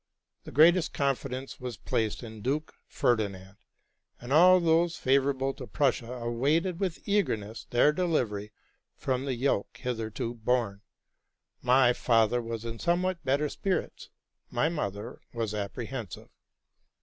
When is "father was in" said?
11.93-12.79